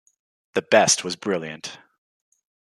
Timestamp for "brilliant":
1.15-1.77